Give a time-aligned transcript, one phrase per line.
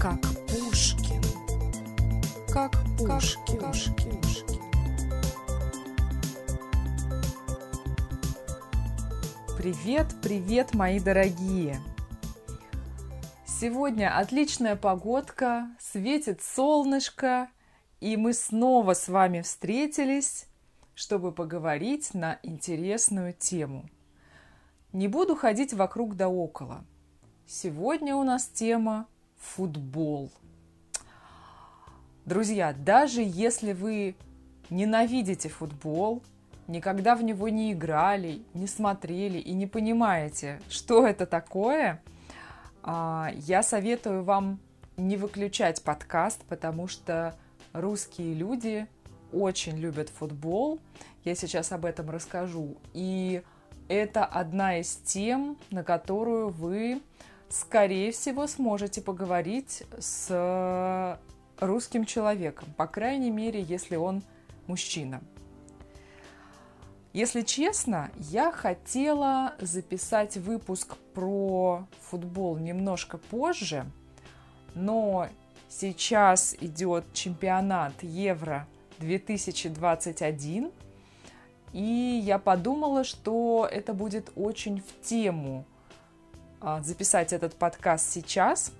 [0.00, 1.22] как Пушкин.
[2.50, 3.58] Как Пушкин.
[3.58, 4.20] Как Пушкин.
[9.58, 11.82] Привет, привет, мои дорогие!
[13.44, 17.50] Сегодня отличная погодка, светит солнышко,
[18.00, 20.46] и мы снова с вами встретились,
[20.94, 23.84] чтобы поговорить на интересную тему.
[24.94, 26.86] Не буду ходить вокруг да около.
[27.46, 29.06] Сегодня у нас тема
[29.40, 30.30] футбол.
[32.24, 34.14] Друзья, даже если вы
[34.68, 36.22] ненавидите футбол,
[36.68, 42.00] никогда в него не играли, не смотрели и не понимаете, что это такое,
[42.82, 44.60] а, я советую вам
[44.96, 47.34] не выключать подкаст, потому что
[47.72, 48.86] русские люди
[49.32, 50.78] очень любят футбол.
[51.24, 52.76] Я сейчас об этом расскажу.
[52.92, 53.42] И
[53.88, 57.02] это одна из тем, на которую вы
[57.50, 61.18] скорее всего, сможете поговорить с
[61.58, 64.22] русским человеком, по крайней мере, если он
[64.66, 65.20] мужчина.
[67.12, 73.84] Если честно, я хотела записать выпуск про футбол немножко позже,
[74.74, 75.26] но
[75.68, 78.68] сейчас идет чемпионат Евро
[79.00, 80.70] 2021,
[81.72, 85.64] и я подумала, что это будет очень в тему
[86.82, 88.72] записать этот подкаст сейчас.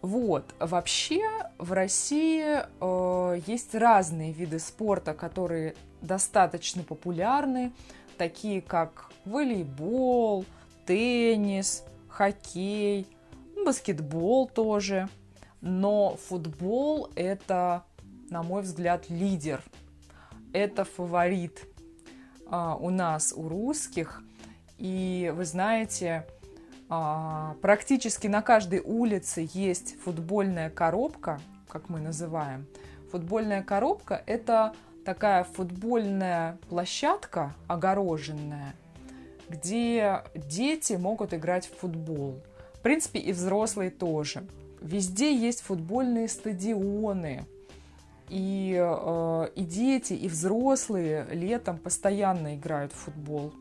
[0.00, 1.22] Вот, вообще
[1.58, 7.72] в России э, есть разные виды спорта, которые достаточно популярны,
[8.18, 10.44] такие как волейбол,
[10.86, 13.06] теннис, хоккей,
[13.64, 15.08] баскетбол тоже.
[15.60, 17.84] Но футбол это,
[18.28, 19.62] на мой взгляд, лидер.
[20.52, 21.68] Это фаворит
[22.50, 24.20] э, у нас, у русских–
[24.82, 26.26] и вы знаете,
[26.88, 32.66] а, практически на каждой улице есть футбольная коробка, как мы называем.
[33.12, 38.74] Футбольная коробка– это такая футбольная площадка огороженная,
[39.48, 42.42] где дети могут играть в футбол.
[42.74, 44.44] В принципе, и взрослые тоже.
[44.80, 47.46] Везде есть футбольные стадионы.
[48.28, 53.52] И, э, и дети, и взрослые летом постоянно играют в футбол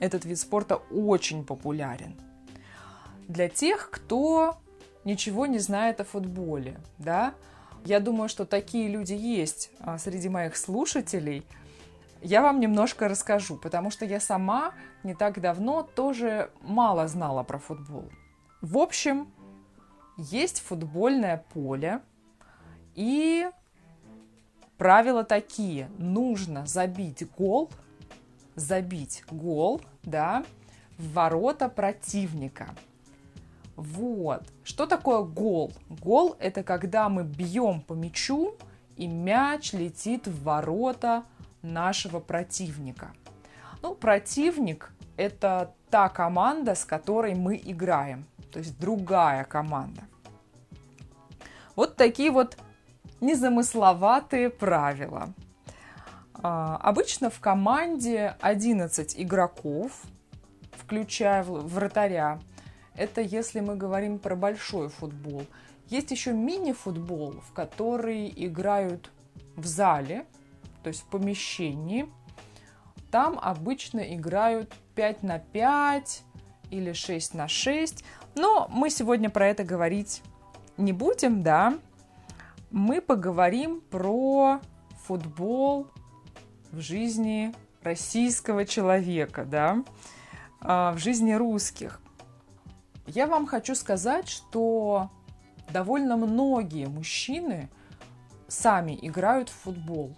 [0.00, 2.14] этот вид спорта очень популярен.
[3.26, 4.58] Для тех, кто
[5.04, 7.34] ничего не знает о футболе, да,
[7.84, 11.46] я думаю, что такие люди есть а, среди моих слушателей.
[12.22, 14.72] Я вам немножко расскажу, потому что я сама
[15.04, 18.10] не так давно тоже мало знала про футбол.
[18.60, 19.30] В общем,
[20.16, 22.00] есть футбольное поле,
[22.96, 23.48] и
[24.76, 25.88] правила такие.
[25.98, 27.70] Нужно забить гол–
[28.58, 30.44] забить гол, да,
[30.98, 32.68] в ворота противника.
[33.76, 34.42] Вот.
[34.64, 35.72] Что такое гол?
[35.88, 38.56] Гол– это когда мы бьем по мячу,
[38.96, 41.22] и мяч летит в ворота
[41.62, 43.12] нашего противника.
[43.82, 50.02] Ну, противник– это та команда, с которой мы играем, то есть другая команда.
[51.76, 52.58] Вот такие вот
[53.20, 55.32] незамысловатые правила–
[56.42, 60.02] обычно в команде 11 игроков,
[60.72, 62.38] включая вратаря.
[62.94, 65.44] Это если мы говорим про большой футбол.
[65.86, 69.10] Есть еще мини-футбол, в который играют
[69.56, 70.26] в зале,
[70.82, 72.08] то есть в помещении.
[73.10, 76.22] Там обычно играют 5 на 5
[76.70, 78.04] или 6 на 6.
[78.34, 80.22] Но мы сегодня про это говорить
[80.76, 81.78] не будем, да.
[82.70, 84.60] Мы поговорим про
[85.06, 85.88] футбол
[86.72, 89.84] в жизни российского человека, да,
[90.60, 92.00] а, в жизни русских.
[93.06, 95.10] Я вам хочу сказать, что
[95.72, 97.70] довольно многие мужчины
[98.48, 100.16] сами играют в футбол.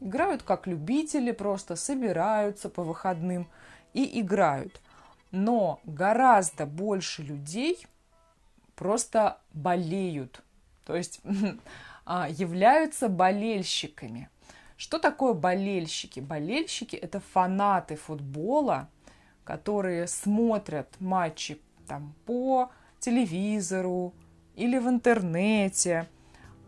[0.00, 3.48] Играют как любители, просто собираются по выходным
[3.92, 4.80] и играют.
[5.30, 7.86] Но гораздо больше людей
[8.74, 10.42] просто болеют,
[10.84, 11.20] то есть
[12.04, 14.28] а, являются болельщиками.
[14.82, 16.18] Что такое болельщики?
[16.18, 18.88] Болельщики– это фанаты футбола,
[19.44, 24.12] которые смотрят матчи там, по телевизору
[24.56, 26.08] или в интернете,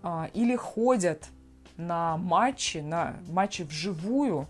[0.05, 1.26] а, или ходят
[1.76, 4.46] на матчи, на матчи вживую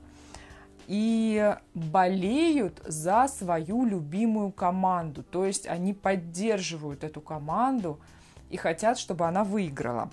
[0.87, 5.22] и болеют за свою любимую команду.
[5.22, 7.99] То есть они поддерживают эту команду
[8.50, 10.10] и хотят, чтобы она выиграла.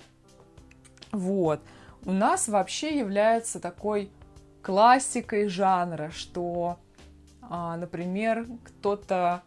[1.10, 1.60] Вот
[2.04, 4.10] у нас вообще является такой
[4.62, 6.78] классикой жанра, что,
[7.42, 9.42] а, например, кто-то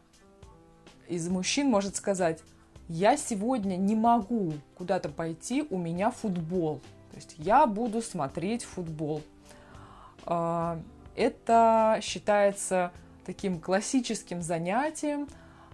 [1.07, 2.42] из мужчин может сказать,
[2.88, 6.81] я сегодня не могу куда-то пойти, у меня футбол.
[7.12, 9.22] То есть я буду смотреть футбол.
[10.25, 10.80] А,
[11.16, 12.92] это считается
[13.25, 15.28] таким классическим занятием.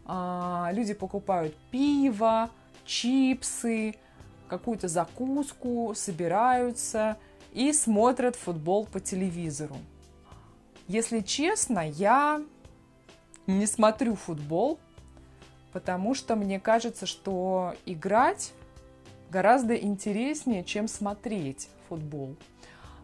[0.06, 2.50] А, люди покупают пиво,
[2.86, 3.96] чипсы,
[4.52, 7.18] какую-то закуску, собираются
[7.54, 9.78] и смотрят футбол по телевизору.
[10.90, 12.44] Если честно, я
[13.48, 14.78] не смотрю футбол,
[15.72, 18.52] потому что мне кажется, что играть
[19.30, 22.36] гораздо интереснее, чем смотреть футбол.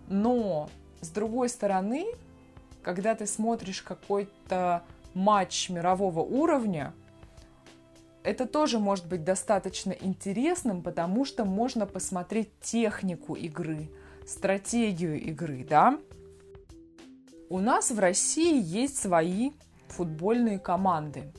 [0.10, 2.08] Но, с другой стороны,
[2.84, 4.84] когда ты смотришь какой-то
[5.14, 6.94] матч мирового уровня,
[8.28, 13.90] это тоже может быть достаточно интересным, потому что можно посмотреть технику игры,
[14.28, 15.98] стратегию игры, да.
[17.50, 19.52] У нас в России есть свои
[19.88, 21.32] футбольные команды.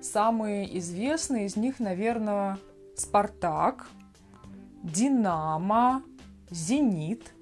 [0.00, 2.58] Самые известные из них, наверное,
[2.94, 3.88] Спартак,
[4.84, 6.04] Динамо,
[6.48, 7.34] Зенит.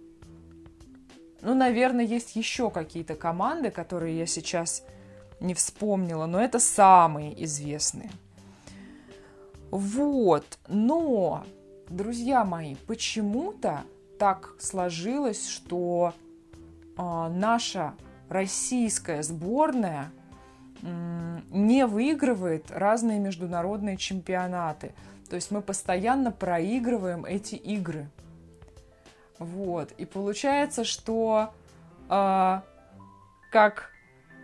[1.42, 4.82] Ну, наверное, есть еще какие-то команды, которые я сейчас
[5.40, 8.10] не вспомнила, но это самые известные.
[9.70, 11.44] Вот, но,
[11.88, 13.82] друзья мои, почему-то
[14.18, 16.12] так сложилось, что
[16.96, 17.94] э, наша
[18.28, 20.10] российская сборная
[20.82, 24.92] э, не выигрывает разные международные чемпионаты.
[25.28, 28.10] То есть мы постоянно проигрываем эти игры.
[29.38, 29.92] Вот.
[29.92, 31.54] И получается, что
[32.08, 32.60] э,
[33.52, 33.90] как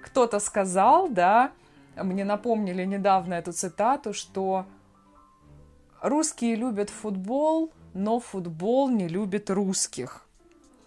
[0.05, 1.51] кто-то сказал, да,
[1.97, 4.67] мне напомнили недавно эту цитату, что
[6.03, 10.27] Русские любят футбол, но футбол не любит русских.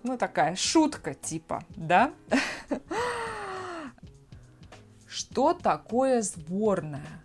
[0.04, 2.12] Ну, такая шутка типа, да?
[5.08, 7.24] Что такое сборная?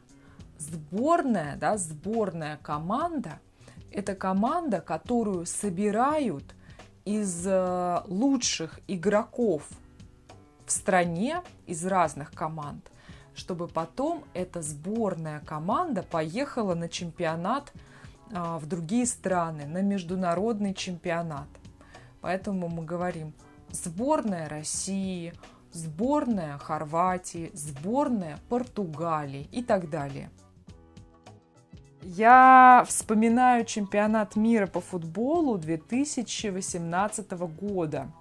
[0.58, 3.40] Сборная, да, сборная команда–
[3.94, 6.54] это команда, которую собирают
[7.04, 9.68] из э, лучших игроков
[10.66, 12.90] в стране, из разных команд
[13.34, 17.72] чтобы потом эта сборная команда поехала на чемпионат
[18.32, 21.48] а, в другие страны, на международный чемпионат.
[22.20, 23.34] Поэтому мы говорим
[23.70, 25.34] сборная России,
[25.72, 30.30] сборная Хорватии, сборная Португалии и так далее.
[32.02, 38.12] Я вспоминаю чемпионат мира по футболу 2018 года,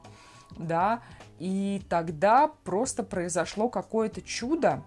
[0.58, 1.02] да,
[1.38, 4.84] и тогда просто произошло какое-то чудо,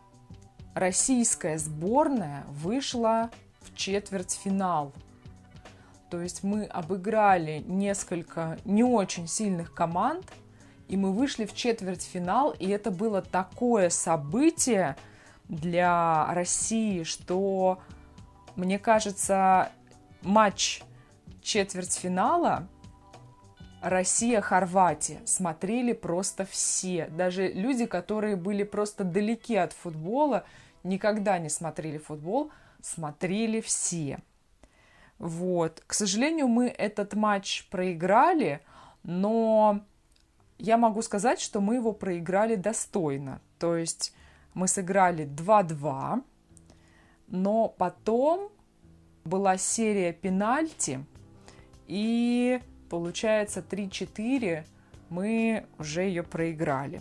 [0.77, 3.31] российская сборная вышла
[3.63, 4.93] в четвертьфинал.
[6.11, 10.27] То есть мы обыграли несколько не очень сильных команд,
[10.89, 14.97] и мы вышли в четвертьфинал, и это было такое событие
[15.49, 17.79] для России, что,
[18.55, 19.71] мне кажется,
[20.21, 20.83] матч
[21.43, 22.69] четвертьфинала
[23.81, 27.07] Россия-Хорватия смотрели просто все.
[27.07, 30.45] Даже люди, которые были просто далеки от футбола,
[30.87, 32.51] никогда не смотрели футбол,
[32.81, 34.21] смотрели все.
[35.19, 35.83] Вот.
[35.87, 38.61] К сожалению, мы этот матч проиграли,
[39.03, 39.81] но
[40.59, 43.41] я могу сказать, что мы его проиграли достойно.
[43.59, 44.15] То есть
[44.55, 46.23] мы сыграли 2-2,
[47.29, 48.51] но потом
[49.25, 51.05] была серия пенальти,
[51.87, 54.65] и получается 3-4
[55.09, 57.01] мы уже ее проиграли.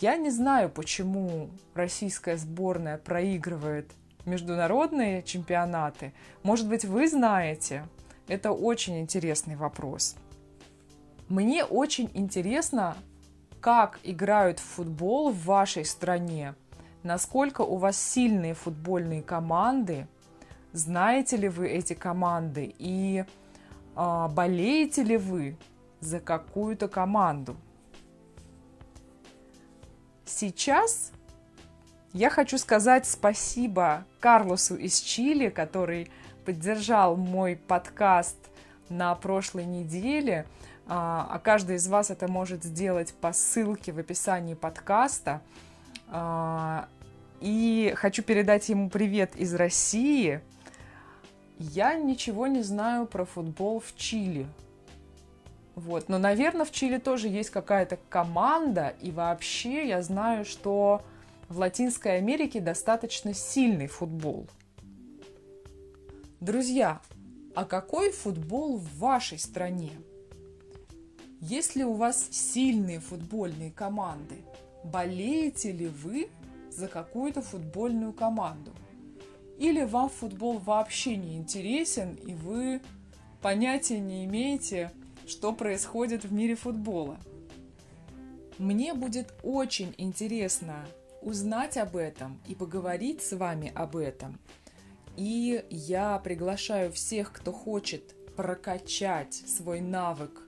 [0.00, 3.90] Я не знаю, почему российская сборная проигрывает
[4.24, 6.14] международные чемпионаты.
[6.42, 7.86] Может быть, вы знаете.
[8.26, 10.16] Это очень интересный вопрос.
[11.28, 12.96] Мне очень интересно,
[13.60, 16.54] как играют в футбол в вашей стране,
[17.02, 20.06] насколько у вас сильные футбольные команды,
[20.72, 23.24] знаете ли вы эти команды и
[23.96, 25.58] э, болеете ли вы
[26.00, 27.56] за какую-то команду.
[30.40, 31.12] Сейчас
[32.14, 36.10] я хочу сказать спасибо Карлосу из Чили, который
[36.46, 38.38] поддержал мой подкаст
[38.88, 40.46] на прошлой неделе.
[40.86, 45.42] А, а каждый из вас это может сделать по ссылке в описании подкаста.
[46.08, 46.88] А,
[47.42, 50.40] и хочу передать ему привет из России.
[51.58, 54.46] Я ничего не знаю про футбол в Чили.
[55.80, 56.10] Вот.
[56.10, 61.02] Но, наверное, в Чили тоже есть какая-то команда, и вообще я знаю, что
[61.48, 64.46] в Латинской Америке достаточно сильный футбол.
[66.40, 67.00] Друзья,
[67.54, 69.92] а какой футбол в вашей стране?
[71.40, 74.36] Есть ли у вас сильные футбольные команды?
[74.84, 76.28] Болеете ли вы
[76.70, 78.70] за какую-то футбольную команду.
[79.58, 82.80] Или вам футбол вообще не интересен, и вы
[83.40, 84.90] понятия не имеете,
[85.30, 87.18] что происходит в мире футбола.
[88.58, 90.84] Мне будет очень интересно
[91.22, 94.38] узнать об этом и поговорить с вами об этом.
[95.16, 100.42] И я приглашаю всех, кто хочет прокачать свой навык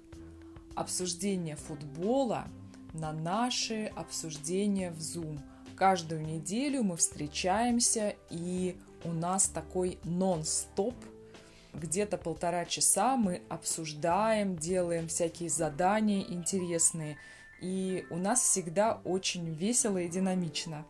[0.74, 2.48] обсуждения футбола
[2.92, 5.38] на наши обсуждения в Zoom.
[5.76, 10.94] Каждую неделю мы встречаемся, и у нас такой нон-стоп.
[11.74, 17.16] Где-то полтора часа мы обсуждаем, делаем всякие задания интересные.
[17.60, 20.84] И у нас всегда очень весело и динамично.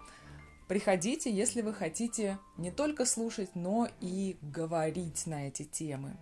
[0.68, 6.16] Приходите, если вы хотите не только слушать, но и говорить на эти темы.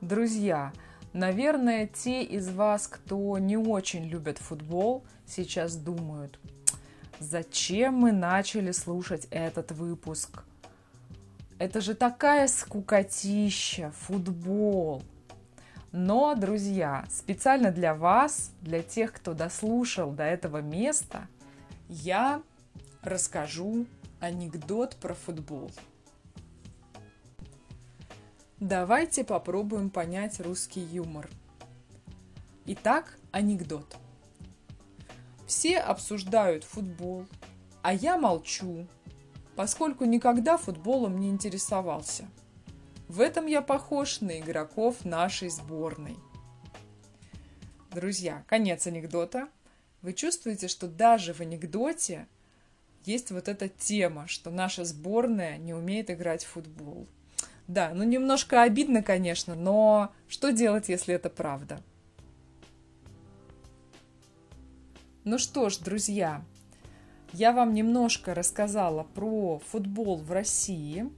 [0.00, 0.72] Друзья,
[1.12, 6.40] наверное, те из вас, кто не очень любят футбол, сейчас думают,
[7.18, 10.42] зачем мы начали слушать этот выпуск?
[11.60, 15.02] Это же такая скукотища, футбол.
[15.92, 21.28] Но, друзья, специально для вас, для тех, кто дослушал до этого места,
[21.90, 22.42] я
[23.02, 23.84] расскажу
[24.20, 25.70] анекдот про футбол.
[28.58, 31.28] Давайте попробуем понять русский юмор.
[32.64, 33.98] Итак, анекдот.
[35.46, 37.26] Все обсуждают футбол,
[37.82, 38.86] а я молчу,
[39.56, 42.28] поскольку никогда футболом не интересовался.
[43.08, 46.16] В этом я похож на игроков нашей сборной.
[47.92, 49.48] Друзья, конец анекдота.
[50.02, 52.26] Вы чувствуете, что даже в анекдоте
[53.04, 57.06] есть вот эта тема, что наша сборная не умеет играть в футбол–
[57.70, 61.80] да, ну немножко обидно, конечно, но что делать, если это правда?
[65.22, 66.44] Ну что ж, друзья,
[67.32, 71.10] я вам немножко рассказала про футбол в России.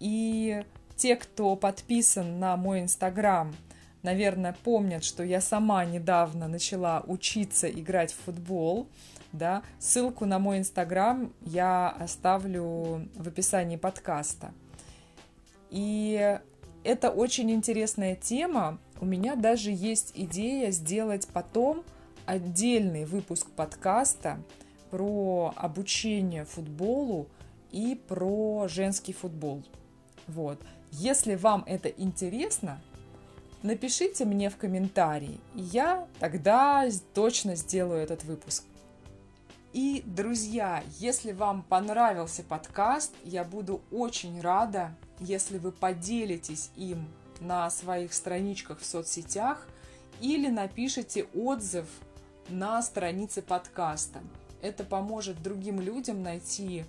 [0.00, 0.64] И
[0.96, 3.54] те, кто подписан на мой инстаграм,
[4.02, 8.86] наверное, помнят, что я сама недавно начала учиться играть в футбол.
[9.32, 9.62] Да?
[9.78, 14.52] Ссылку на мой инстаграм я оставлю в описании подкаста.
[15.70, 16.38] И
[16.84, 18.78] это очень интересная тема.
[19.00, 21.82] У меня даже есть идея сделать потом
[22.26, 24.38] отдельный выпуск подкаста
[24.94, 27.26] про обучение футболу
[27.72, 29.64] и про женский футбол.
[30.28, 30.62] Вот.
[30.92, 32.80] Если вам это интересно,
[33.64, 38.62] напишите мне в комментарии, и я тогда точно сделаю этот выпуск.
[39.72, 47.08] И, друзья, если вам понравился подкаст, я буду очень рада, если вы поделитесь им
[47.40, 49.66] на своих страничках в соцсетях
[50.20, 51.86] или напишите отзыв
[52.48, 54.20] на странице подкаста.
[54.64, 56.86] Это поможет другим людям найти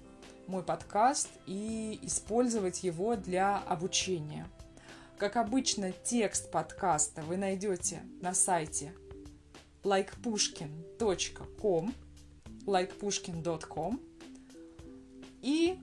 [0.47, 4.47] мой подкаст и использовать его для обучения.
[5.17, 8.93] Как обычно, текст подкаста вы найдете на сайте
[9.83, 11.93] likepushkin.com
[12.65, 13.99] likepushkin.com
[15.41, 15.77] и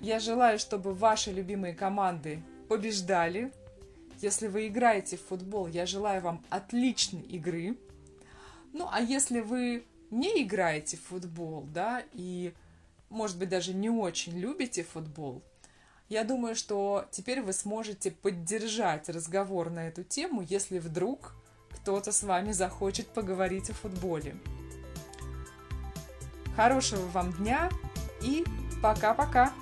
[0.00, 3.52] я желаю, чтобы ваши любимые команды побеждали.
[4.20, 7.78] Если вы играете в футбол, я желаю вам отличной игры.
[8.72, 12.54] Ну, а если вы не играете в футбол, да, и,
[13.08, 15.42] может быть, даже не очень любите футбол,
[16.08, 21.34] я думаю, что теперь вы сможете поддержать разговор на эту тему, если вдруг
[21.70, 24.36] кто-то с вами захочет поговорить о футболе.
[26.54, 27.68] Хорошего вам дня
[28.22, 28.44] и
[28.80, 29.52] пока-пока!